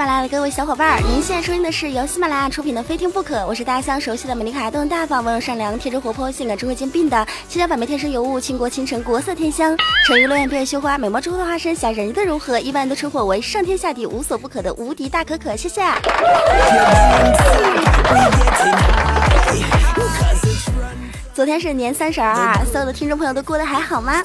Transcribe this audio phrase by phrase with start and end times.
[0.00, 9.76] 马拉雅的各位小伙伴，您现在收听的是由喜马拉雅出品的《非听不可》，我是大家相熟悉的美丽可爱、动大方、温柔善良、天真活泼、性感智慧兼并的七巧板妹天生尤物、倾国倾城、国色天香、
[10.06, 15.54] 沉鱼落雁、闭月羞花、美貌之后的化身、侠人的融合，一般都称呼我为上天下地无所不可的无敌大可可。
[15.54, 15.82] 谢谢。
[21.34, 24.22] 昨天是年三十啊，所有的听众朋友都过得还好吗？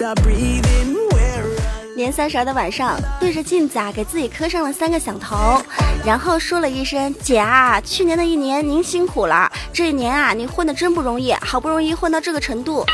[1.95, 5.61] 年三十的晚上，对着镜子啊，给自己磕上了三个响头，
[6.05, 12.85] 然后说了一声：“姐啊，去年的一年您辛苦了，这一年啊，你混的真不容易，好不容易混到这个程度，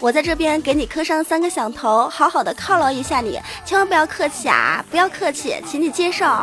[0.00, 6.24] 我在这边给你磕上三个响头，好好的犒劳一下你，千万不要客气啊，不要客气，请你接受。”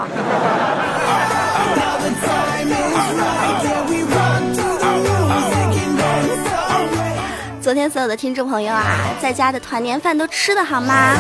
[7.60, 11.16] 昨天所有的听众朋友啊，在家的团年饭都吃的好吗？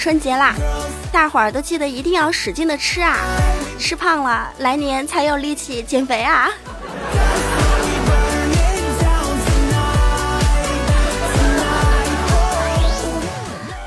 [0.00, 0.54] 春节啦，
[1.12, 3.18] 大伙儿都记得一定要使劲的吃啊，
[3.78, 6.48] 吃胖了来年才有力气减肥啊。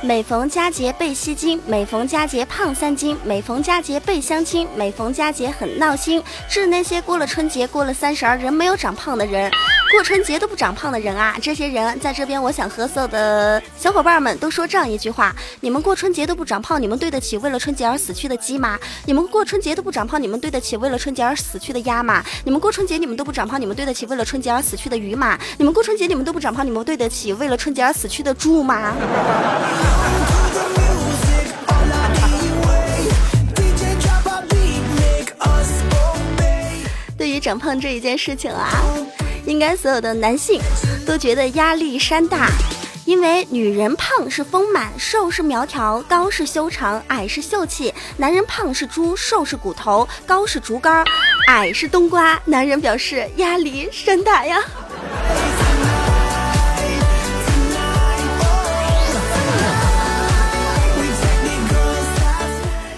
[0.03, 6.22] 每逢佳节倍吸金，每逢佳节胖三斤，每逢佳节倍相亲，每逢佳节很闹心。
[6.47, 9.50] 致那些过了春节、过了三十儿人没有长胖的人。
[9.94, 18.80] 过春节都不长胖的人啊，这些人在这边，我想和所有的小伙伴们都说这样一句话：你们过春节都不长胖，你们对得起为了春节而死去的鸡吗？
[19.06, 22.24] 你们过春节都不长胖，你们对得起为了春节而死去的鸭吗？
[22.44, 25.38] 你们过春节你们都不长胖，你们对得起为了春节而死去的鱼吗？
[25.60, 28.96] 你们过春节你们都不长胖，你们对得起为了春节而死去的猪吗？
[37.16, 38.68] 对于长胖这一件事情啊。
[39.53, 40.59] 应该所有的男性
[41.06, 42.50] 都觉得压力山大，
[43.06, 47.94] 因为女人胖是丰满，瘦是苗条，高是修长，矮是秀气。
[48.18, 51.06] 男人胖是猪，瘦是骨头，高是竹竿，
[51.46, 52.41] 矮是冬瓜。
[52.46, 54.59] 男人表示压力山大呀。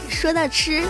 [0.10, 0.84] 说到吃，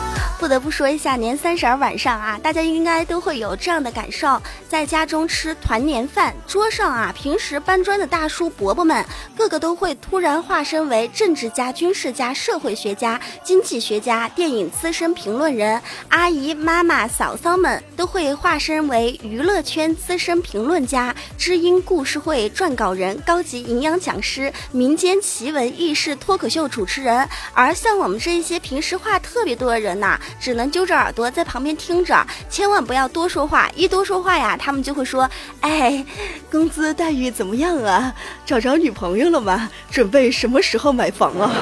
[0.46, 4.40] 不得不说一下年三十儿晚上啊，大家应该都会有这样的感受：
[4.70, 9.04] 在家中吃团年饭，桌上啊，平时搬砖的大叔伯伯们，
[9.36, 27.28] 个个都会突然化身为政治家、军事家、社会学家、经济学家、电影资深评论人；阿姨、妈妈、嫂嫂们都会化身为娱乐圈资深评论家、知音故事会撰稿人、高级营养讲师、民间奇闻异事脱口秀主持人。
[27.56, 29.18] 而像我们这一些平时话。
[29.18, 33.69] 特别多的人呐，只能揪着耳朵在旁边听着，千万不要多说话。
[33.75, 35.29] 一多说话呀，他们就会说
[35.62, 36.06] ：“哎，
[36.51, 38.13] 工资待遇怎么样啊？
[38.46, 39.69] 找着女朋友了吗？
[39.90, 41.51] 准备什么时候买房啊？”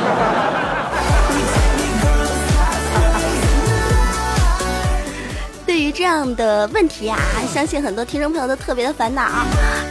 [5.65, 7.17] 对于这样的问题啊，
[7.51, 9.23] 相信很多听众朋友都特别的烦恼。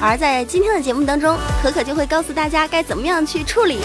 [0.01, 3.81] 而在今天的节目当中，可可就会告诉大家该怎么样去处理。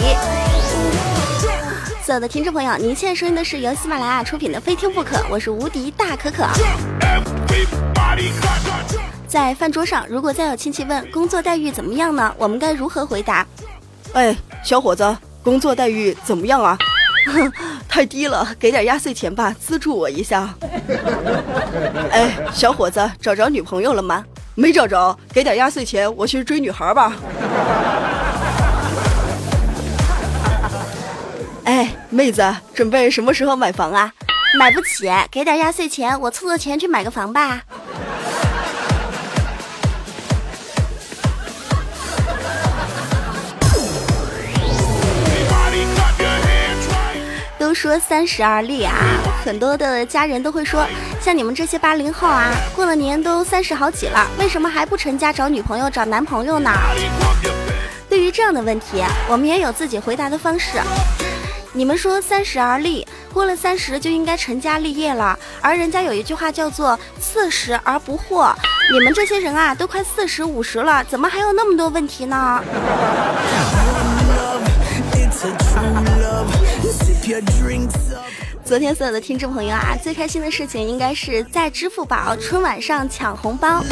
[2.08, 6.46] 所有的听众朋友，您现在收听的是由喜马拉雅出品的《非听不可》，我是无敌大可可。
[9.26, 12.34] 在饭桌上，如果再有亲戚问工作待遇怎么样呢？
[12.38, 13.46] 我们该如何回答？
[14.14, 16.78] 哎，小伙子，工作待遇怎么样啊？
[17.86, 20.48] 太低了，给点压岁钱吧，资助我一下。
[22.10, 24.24] 哎，小伙子，找着女朋友了吗？
[24.54, 27.12] 没找着，给点压岁钱，我去追女孩吧。
[32.10, 34.12] 妹子，准备什么时候买房啊？
[34.58, 37.60] 买不起，给点压岁钱，我凑凑钱去买个房吧。
[47.58, 48.94] 都说三十而立啊，
[49.44, 50.86] 很多的家人都会说，
[51.20, 56.70] 像你们这些八零后啊，过了年都三十好几了，为什么还不成家找女朋友找男朋友呢？
[58.08, 60.78] 对于这样的问题，我们也有自己回答的方式。
[61.78, 68.52] 你们说三十而立，过了三十就应该成家立业了，而人家有一句话叫做四十而不惑。
[68.92, 72.60] 你们这些人啊，都快四十五十了，怎么还有那么多问题呢？
[78.64, 83.84] 昨天所有的听众朋友啊，最开心的事情应该是在支付宝春晚上抢红包。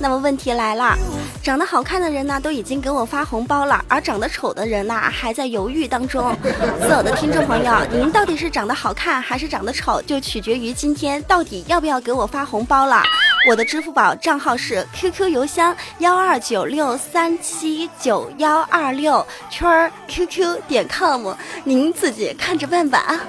[0.00, 0.96] 那么问题来了，
[1.42, 6.34] 长得好看的人呢都已经给我发红包了，而长得丑的人呢还在犹豫当中。
[6.80, 13.02] 所有的听众朋友，您到底是长得好看还是长得丑，就取决于今天到底要不要给我发红包了。
[13.48, 21.32] 我的支付宝账号是 QQ 邮箱幺二九六三七九幺二六圈儿 QQ 点 com，
[21.64, 23.20] 您自己看着办吧啊。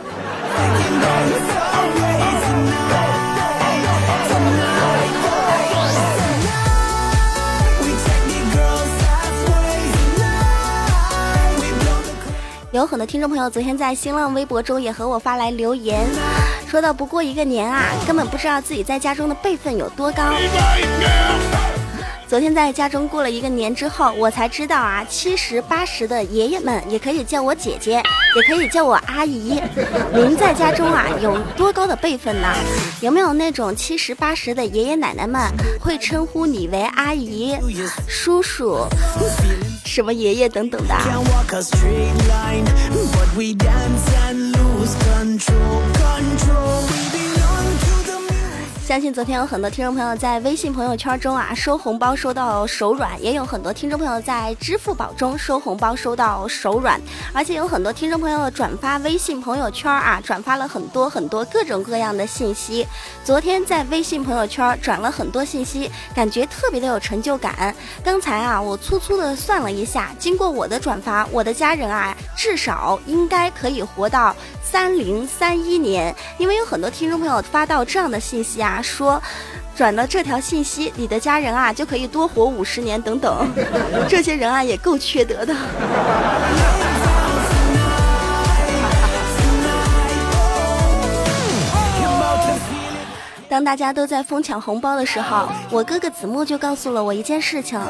[12.72, 16.06] 有很多听众朋友昨天在新浪微博中也和我发来留言，
[16.68, 20.24] 说到不过一个年啊，根本不知道自己在家中的辈分有多高。
[22.30, 28.04] 昨天在家中过了一个年之后，我才知道啊，七十八十的爷爷们也可以叫我姐姐，
[28.36, 29.60] 也可以叫我阿姨。
[30.14, 32.48] 您在家中啊有多高的辈分呢？
[33.02, 35.42] 有没有那种七十八十的爷爷奶奶们
[35.82, 37.58] 会称呼你为阿姨、
[38.08, 38.86] 叔叔、
[39.84, 40.96] 什么爷爷等等的？
[48.90, 57.00] 相信昨天有很多听众朋友在微信朋友圈中啊收红包收到手软，也有很多听众朋友在支付宝中收红包收到手软，
[57.32, 62.88] 而且有很多听众朋友转发微信朋友圈啊转发了很多很多各种各样的信息。
[63.24, 67.76] 昨天在微信朋友圈转了很多信息，感觉特别的有成就感。
[68.04, 74.36] 刚才啊我粗粗的算了一下，经过我的转发，我的家人啊至少应该可以活到。
[74.72, 79.20] 三零三一年，因为有很多听众朋友发到这样的信息啊，说
[79.76, 83.48] 转了这条信息，你的家人啊就可以多活五十年等等，
[84.08, 85.56] 这些人啊也够缺德的。
[93.50, 97.82] 当大家都在疯抢红包的时候，我哥哥子墨就告诉了我一件事情：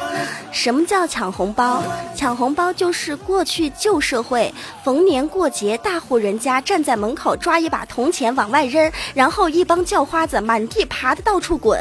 [0.51, 1.83] 什么叫抢红包？
[2.15, 4.53] 抢红包就是过去旧社会，
[4.83, 11.77] 逢年过节，大户人家站在门口抓一把铜钱往外扔，然后一帮叫花子满地爬的到处滚，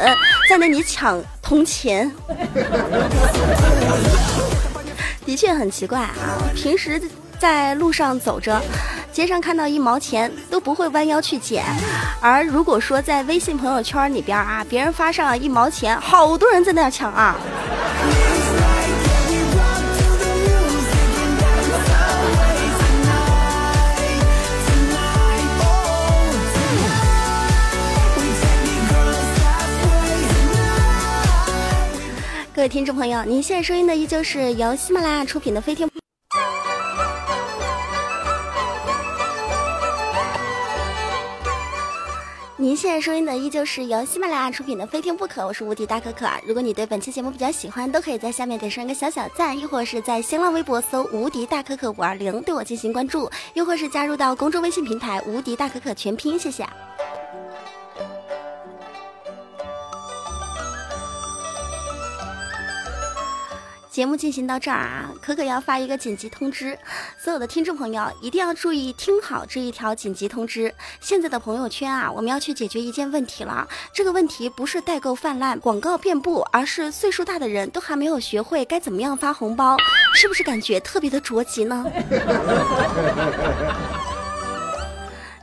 [0.50, 2.10] 在那里抢铜钱。
[5.25, 6.14] 的确很奇怪啊，
[6.56, 7.00] 平时
[7.38, 8.60] 在路上走着。
[9.19, 11.65] 街上看到一毛钱都不会弯腰去捡，
[12.20, 17.35] 而如果说在微信朋友圈里边啊，别人发上一毛钱，好多人在那抢啊。
[32.55, 35.88] 各位听众朋友，您现在收听的依旧是由喜马拉雅出品的《飞天》。
[42.60, 46.28] 您现在收听的依旧是由喜马拉雅出品的《非听不可》，我是无敌大可可。
[46.44, 56.66] 如果你对本期节目比较喜欢，都可以在下面点上一个小小赞，亦或是在新浪微博搜“无敌大可可五二零”对我进行关注，又或是加入到公众微信平台“无敌大可可”全拼，谢谢。
[63.99, 66.79] 节目进行到这儿啊，可可要发一个紧急通知，
[67.21, 70.73] 所有的听众朋友一定要注意听好这一条紧急通知。
[71.00, 73.67] 现在的朋友圈啊，我们要去解决一件问题了。
[73.93, 79.77] 这个问题不是代购泛滥、广告遍布，而是岁数大的人都还没有学会该怎么样发红包，
[80.15, 81.85] 是不是感觉特别的着急呢？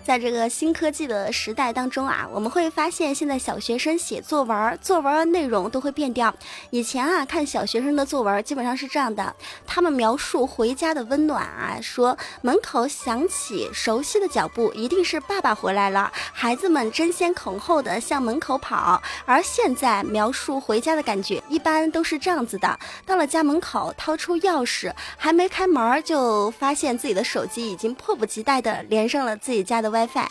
[0.05, 6.31] 在这个新科技的时代当中啊，我们会发现现在小学生写作文，作文内容都会变调。
[6.69, 9.35] 以前啊，看小学生的作文基本上是这样的，
[9.65, 19.01] 他们描述回家的温暖啊，说门口响起熟悉的脚步，一定是爸爸回来了，孩子们争先恐后的向门口跑。
[19.25, 29.94] 而现在描述回家的感觉，一般都是这样子的：到了家门口，掏出钥匙，还没开门，就发现自己的手机已经迫不及待的连上了自己家的。
[29.95, 30.27] WiFi。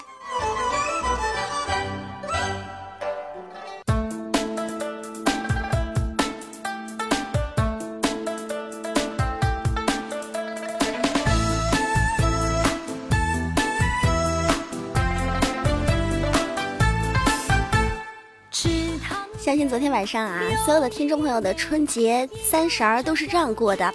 [19.39, 23.93] 相信昨天晚上啊，所有的听众朋友的春节三十儿都是这样过的：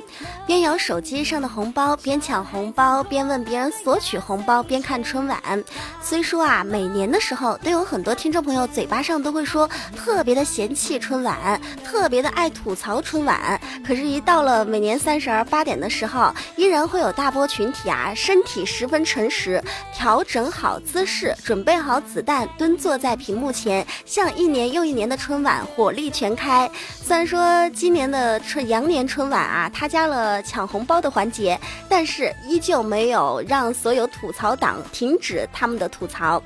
[0.50, 5.64] 边摇手机上的红包，边抢红包，边问别人索取红包，边看春晚。
[6.10, 19.64] 虽说啊，每年的时候都有很多听众朋友嘴巴上都会说特别的嫌弃春晚，特别的爱吐槽春晚，可是，一到了每年三十儿八点的时候，依然会有大波群体啊，身体十分诚实，
[19.94, 25.44] 调整好姿势，准备好子弹，蹲坐在屏幕前，像一年又一年的春。
[25.44, 26.68] 晚火力全开，
[27.04, 36.42] 虽然说今年的春羊年春晚啊，他加了抢红包的环节，但是依旧没有让所有吐槽党停止他们的吐吐槽。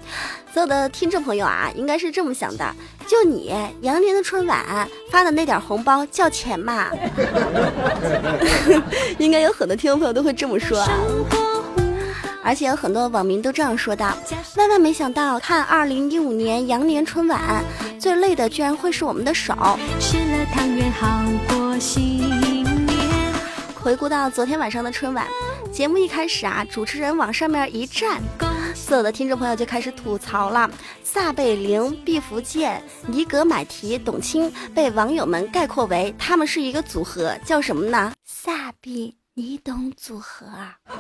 [0.51, 2.75] 所有的听众朋友啊，应该是这么想的：
[3.07, 6.89] 就你羊年的春晚发的那点红包叫钱吗？
[9.19, 10.89] 应该有很多听众朋友都会这么说啊。
[12.45, 14.17] 而且有很多网民都这样说道：
[14.57, 17.63] 万万没想到，看二零一五年羊年春晚，
[17.97, 19.55] 最累的居然会是我们的手。
[19.99, 21.07] 吃了汤圆好
[21.47, 22.65] 过新年
[23.81, 25.25] 回顾到昨天晚上的春晚，
[25.71, 28.21] 节目一开始啊，主持人往上面一站，
[28.83, 30.69] 所有的听众朋友就开始吐槽了。
[31.03, 38.11] 撒贝宁、毕福剑、尼格买提、董卿被网友们概括为他们是一个组合，叫什么呢？
[38.25, 40.75] 撒比你懂组合啊。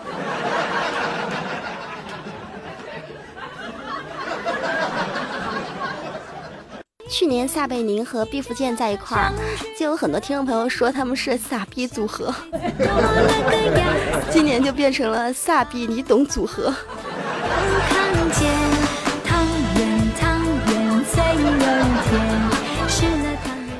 [7.09, 9.29] 去年撒贝宁和毕福剑在一块儿，
[9.77, 12.33] 就有很多听众朋友说他们是撒逼组合。
[14.31, 16.73] 今年就变成了撒逼你懂组合。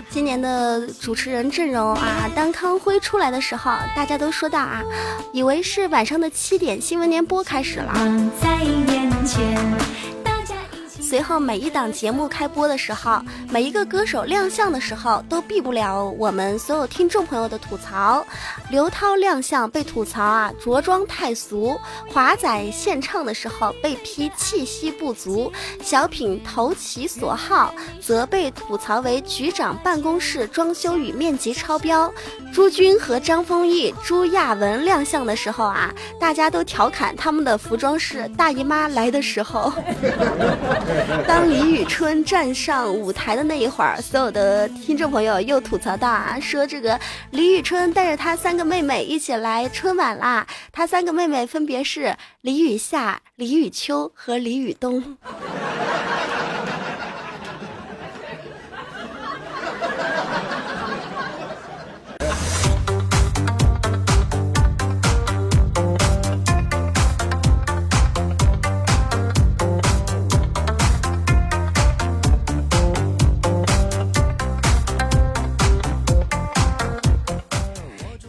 [0.10, 4.82] 今年的主持人阵容啊，当康辉出来的时候，大家都说到啊，
[5.32, 7.94] 以为是晚上的七点新闻联播开始了。
[11.14, 18.26] 随后每一档节目开播的时候，每一个歌手亮相的时候，都避不了我们所有听众朋友的吐槽。
[18.72, 21.80] 刘涛亮相被吐槽啊，着装太俗；
[22.12, 25.52] 华仔献唱的时候被批气息不足；
[25.84, 32.12] 小品投其所好，则被吐槽为局长办公室装修与面积超标。
[32.52, 39.72] 朱军和张丰毅、朱亚文亮相的时候啊，大家都调侃他们的服装是大姨妈来的时候。
[41.28, 47.00] 当李宇春站上舞台的那一会儿，所有的听众朋友又吐槽到啊，说这个
[47.32, 50.46] 李宇春带着她三个妹妹一起来春晚啦。
[50.72, 55.18] 她三个妹妹分别是李雨夏、李雨秋和李雨冬。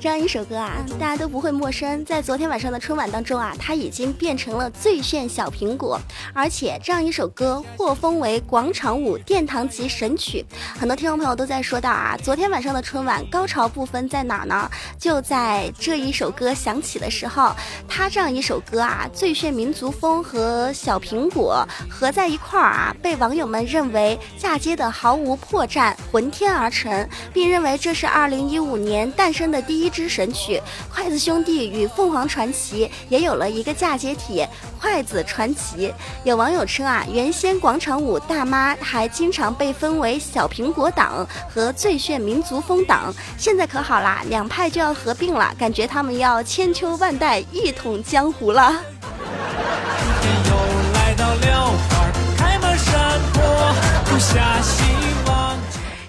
[0.05, 2.05] 这样一首歌啊，大家都不会陌生。
[2.05, 5.99] 在昨天晚上的春晚当中啊，它已经变成了最炫小苹果，
[6.35, 10.45] 而且这样一首歌获封为广场舞殿堂级神曲。
[10.79, 14.71] 很多听众朋友都在说到啊，昨天晚上的春晚高潮部分在哪呢？
[14.99, 17.57] 就在这一首歌响起的时候，
[17.89, 29.94] 它这样一首歌啊，最炫民族风和小苹果合在一块儿啊，被网友们认为嫁接的毫无破绽，浑天而成，并认为这是二零一五年诞生的第一。
[29.95, 30.61] 之神曲，
[30.93, 34.45] 筷子兄弟与凤凰传奇也有了一个嫁接体，
[34.81, 35.95] 筷子传奇。
[36.25, 48.75] 有网友称啊，原先广场舞大妈还经常被分为小苹果党和最炫民族风党，现在可好啦，两派就要合并了，感觉他们要千秋万代一统江湖了。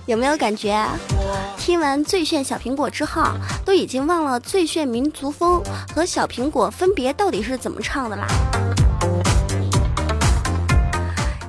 [0.06, 0.78] 有没有感觉？
[1.58, 3.24] 听完最炫小苹果之后，
[3.66, 5.60] 都已经忘了最炫民族风
[5.96, 8.28] 和小苹果分别到底是怎么唱的啦？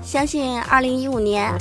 [0.02, 1.52] 相信二零一五年，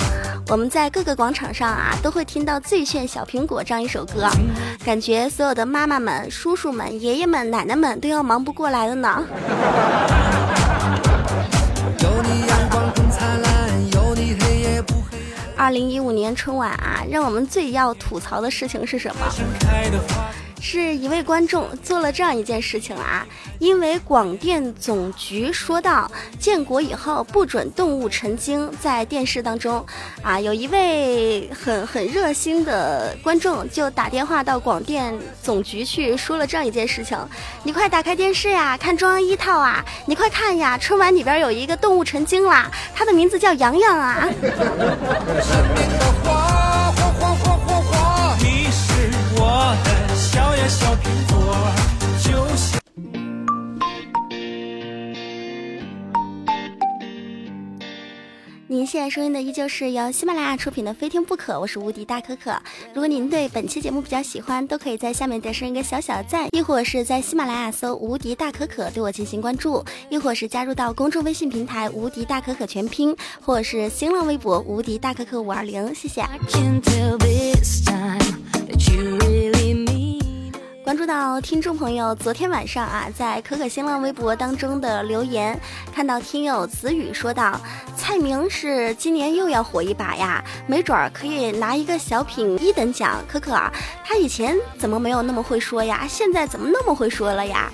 [0.48, 4.30] 我们在各个广场上啊，都会听到最炫小苹果这样一首歌，
[4.82, 9.22] 感觉所有的妈妈们、叔叔们、爷爷们、奶奶们都要忙不过来了呢。
[15.56, 19.26] 二零一五年春晚啊，让我们最要吐槽的事情是什么？
[20.58, 23.24] 是一位观众做了这样一件事情啊，
[23.60, 26.10] 因为广电总局说到
[26.40, 29.84] 建国以后不准动物成精，在电视当中
[30.22, 37.16] 啊，有一位很很热心的观众就打电话到广电总局去说了这样一件事情：
[37.62, 44.28] 你快打开电视呀，看中央一套啊，你快看呀，春晚里边有一个动物成精啦，它的名字叫洋洋啊。
[59.06, 62.60] 在收听的依旧是由喜马拉雅出品的《非听不可》，我是无敌大可可。
[62.92, 75.94] 如果您对本期节目比较喜欢，都可以在下面点上一个小小的赞，亦或是在喜马拉雅搜“无敌大可可”对我进行关注，亦或是加入到公众微信平台“无敌大可可全拼”，或是新浪微博“无敌大可可五二零”。
[75.94, 76.26] 谢谢。
[80.86, 85.60] 关注到听众朋友昨天晚上啊，在可可新浪微博当中的留言，
[85.92, 87.60] 看到听友子宇说道
[87.98, 93.50] ：“蔡明是今年又要火一把呀，没准儿可以拿一个小品一等奖。”可可，
[94.04, 96.06] 他以前怎么没有那么会说呀？
[96.08, 97.68] 现在怎么那么会说了呀？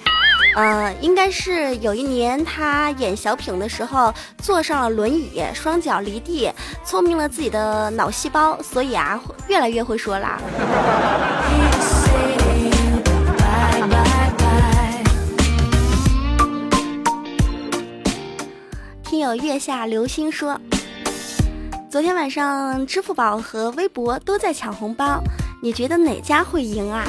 [0.57, 6.51] 呃，应该是有一年他演小品的时候坐上了轮椅，双脚离地，
[6.83, 10.41] 聪明了自己的脑细胞，所以啊，越来越会说了。
[19.23, 20.61] 有月下流星说，
[21.89, 25.23] 昨天晚上支付宝和微博都在抢红包，
[25.63, 27.07] 你觉得哪家会赢啊？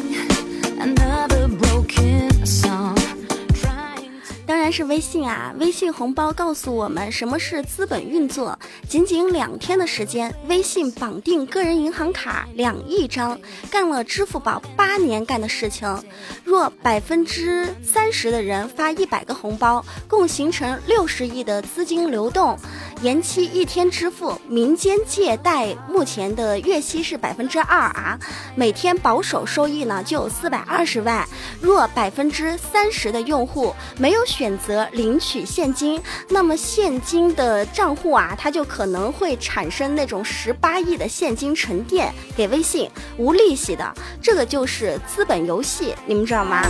[4.64, 5.54] 但是微信啊！
[5.60, 8.58] 微信红包告诉我们什么是资本运作。
[8.88, 13.38] 仅仅两天的时间，微信绑定个人银行卡两亿张，
[13.70, 16.02] 干了支付宝八年干的事情。
[16.46, 22.58] 若百分之三十的人发一百个红包，共形成六十亿的资金流动。
[23.04, 28.18] 延期一天支付，民间借贷目前的月息是百分之二啊，
[28.56, 31.28] 每天保守收益呢就有四百二十万。
[31.60, 46.62] 若百分之三十的用户没有选择领取现金，那么现金的账户啊，它就可能会产生那种十八亿的现金沉淀给微信，无利息的，这个就是资本游戏，你们知道吗？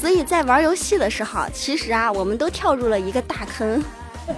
[0.00, 3.80] 所以在玩游戏的时候，其实啊，我们都跳入了一个大坑。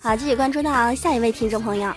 [0.00, 1.90] 好，继续关注到下一位听众朋友。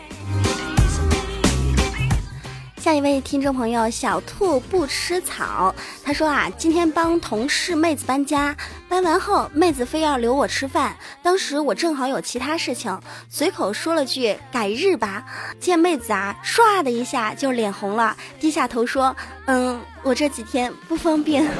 [2.77, 5.75] 下一位听众朋友，小兔不吃草。
[6.05, 8.55] 他说啊，今天帮同事妹子搬家，
[8.87, 12.97] 搬完后妹子非要留我吃饭，当时我正好有其他事情，
[13.29, 15.25] 随口说了句改日吧。
[15.59, 19.13] 见妹子啊，唰的一下就脸红了，低下头说，
[19.47, 21.45] 嗯，我这几天不方便。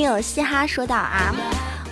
[0.00, 1.30] 听友嘻哈说道啊。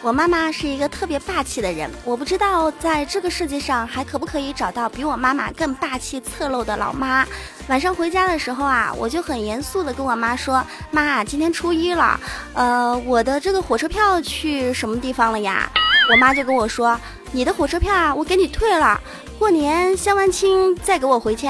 [0.01, 7.27] 我妈妈是一个特别霸气的人，我不知道在这个世界上还可不可以找到比我妈妈更霸气侧漏的老妈。
[7.67, 12.19] 晚上回家的时候啊，我就很严肃的跟我妈说：“妈，今天初一了，
[12.55, 15.71] 呃，我的这个火车票去什么地方了呀？”
[16.11, 16.99] 我妈就跟我说
[17.31, 18.99] ：“你的火车票啊，我给你退了，
[19.39, 21.47] 过年相完亲再给我回去。”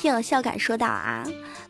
[0.00, 1.22] 听友笑感说道啊，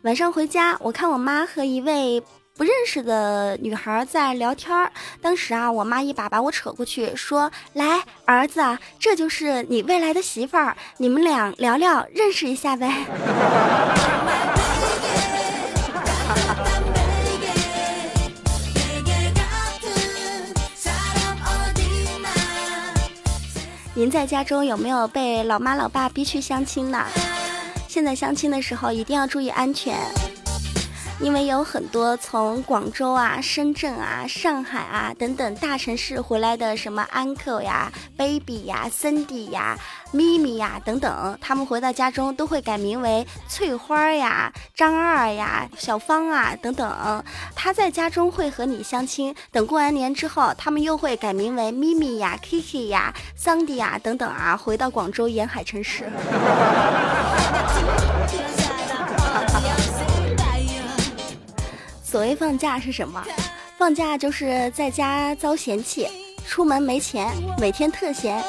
[0.03, 2.23] 晚上回家，我看我妈和一位
[2.55, 4.89] 不认识的女孩在聊天儿。
[5.21, 8.61] 当时啊，我妈一把把我扯过去，说：“来，儿子，
[8.97, 13.03] 这就是你未来的媳妇儿，你们俩聊聊，认识一下呗。
[23.93, 27.05] 您在家中有没有被老妈老爸逼去相亲呢？
[27.93, 29.97] 现在相亲的时候一定要注意安全，
[31.21, 39.77] 因为有很多从广州啊、深圳啊、上海啊等等大城市回来的什么 uncle 呀、baby 呀、Cindy 呀。
[40.13, 47.23] 咪咪呀，等等，他们回到家中都会改名为翠花呀、张二呀、小芳啊等等。
[47.55, 56.11] 他在家中会和你相亲，等过完年之后，他们又会改名为咪咪呀、Kiki 呀、桑迪呀等等啊，回到广州沿海城市。
[62.11, 63.23] 所谓放假是什么？
[63.77, 66.05] 放假就是在家遭嫌弃，
[66.45, 68.43] 出门没钱，每天特闲。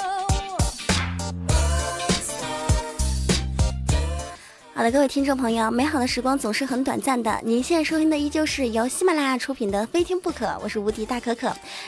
[4.75, 7.40] 好的，各位听众朋友，美好的时光总是很短暂的。
[7.44, 11.46] 您现在收听的依旧是由喜马拉雅出品的《非听不可》，我是无敌大可可。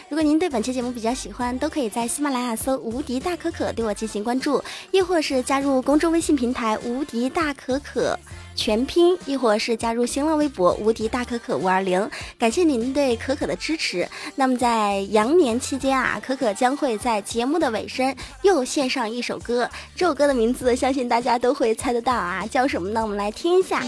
[0.09, 8.17] 如果您对本期节目比较喜欢，都可以在喜马拉雅搜“无敌大可可”对我进行关注，亦或是加入公众微信平台“无敌大可可”。
[8.55, 14.09] 全拼，亦或是加入新浪微博“无敌大可可五二零”，感谢您对可可的支持。
[14.37, 23.03] 那么在羊年期间啊，可可将会在节目的尾声又献上一首歌，这首歌的名字相信大家都会猜得到啊，叫什么呢？
[23.03, 23.83] 我们来听一下。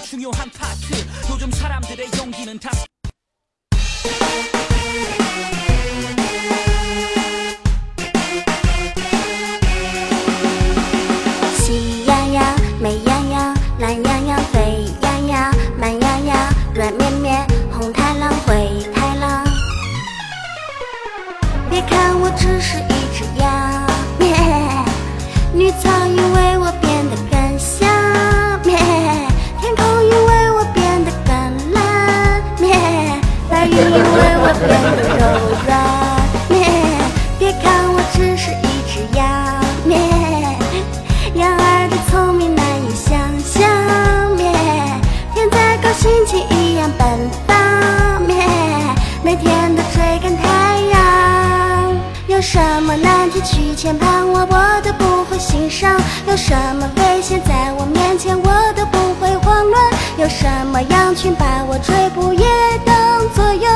[49.27, 51.97] 每天都追赶太阳，
[52.29, 62.47] 有什么难题去牵绊我，我都不会心伤；有什么危险在我面前，我都不会慌乱；有什么羊群把我追捕，也
[62.85, 62.95] 当
[63.35, 63.69] 作游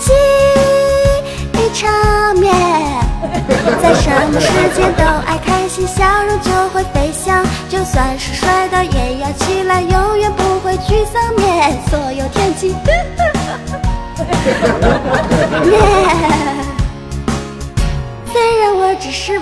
[0.00, 0.12] 戏
[1.52, 2.52] 一场面。
[3.80, 7.46] 在什么时间都爱开心，笑容就会飞翔。
[7.68, 11.22] 就算是摔倒也要起来，永远不会沮丧。
[11.36, 13.87] 面所有天气，面。
[18.32, 19.40] 虽然我只是。